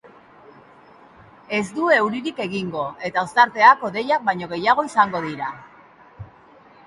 Ez 1.57 1.65
du 1.75 1.83
euririk 1.97 2.39
egingo, 2.45 2.85
eta 3.09 3.25
ostarteak 3.29 3.85
hodeiak 3.89 4.25
baino 4.31 4.49
gehiago 4.57 4.89
izango 4.91 5.21
dira. 5.29 5.51